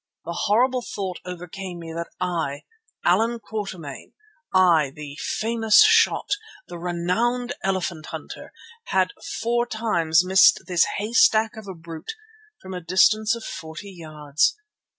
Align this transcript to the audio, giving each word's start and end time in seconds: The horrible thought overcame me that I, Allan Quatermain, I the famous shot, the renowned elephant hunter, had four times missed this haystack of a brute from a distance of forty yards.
The 0.25 0.33
horrible 0.33 0.81
thought 0.81 1.19
overcame 1.25 1.77
me 1.77 1.93
that 1.93 2.07
I, 2.19 2.63
Allan 3.05 3.37
Quatermain, 3.39 4.13
I 4.51 4.89
the 4.95 5.15
famous 5.21 5.83
shot, 5.85 6.31
the 6.67 6.79
renowned 6.79 7.53
elephant 7.63 8.07
hunter, 8.07 8.51
had 8.85 9.13
four 9.39 9.67
times 9.67 10.25
missed 10.25 10.61
this 10.65 10.85
haystack 10.97 11.55
of 11.55 11.67
a 11.67 11.75
brute 11.75 12.13
from 12.63 12.73
a 12.73 12.81
distance 12.81 13.35
of 13.35 13.43
forty 13.43 13.91
yards. 13.91 14.57